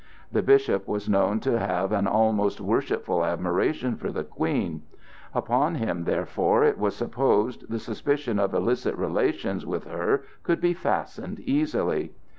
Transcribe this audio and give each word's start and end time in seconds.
This 0.31 0.43
bishop 0.43 0.87
was 0.87 1.07
known 1.07 1.39
to 1.41 1.59
have 1.59 1.91
an 1.91 2.07
almost 2.07 2.59
worshipful 2.59 3.23
admiration 3.23 3.97
for 3.97 4.11
the 4.11 4.23
Queen; 4.23 4.81
upon 5.31 5.75
him, 5.75 6.05
therefore, 6.05 6.63
it 6.63 6.79
was 6.79 6.95
supposed, 6.95 7.69
the 7.69 7.77
suspicion 7.77 8.39
of 8.39 8.51
illicit 8.55 8.95
relations 8.97 9.63
with 9.63 9.83
her 9.83 10.23
could 10.41 10.59
be 10.59 10.73
fastened 10.73 11.39
easily. 11.41 12.13